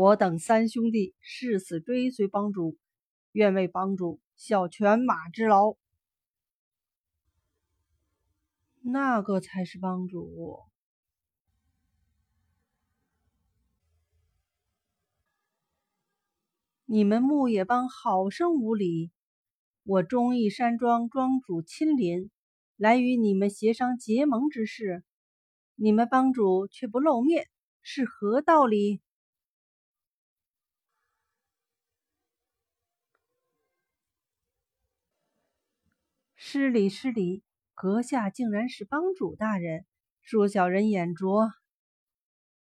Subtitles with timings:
[0.00, 2.78] 我等三兄弟誓死追随帮主，
[3.32, 5.74] 愿为帮主效犬马之劳。
[8.80, 10.60] 那个才是帮主。
[16.84, 19.10] 你们牧野帮好生无礼！
[19.82, 22.30] 我忠义山庄庄主亲临，
[22.76, 25.02] 来与你们协商结盟之事，
[25.74, 27.48] 你们帮主却不露面，
[27.82, 29.02] 是何道理？
[36.50, 37.42] 失礼失礼，
[37.74, 39.84] 阁下竟然是帮主大人，
[40.24, 41.50] 恕小人眼拙，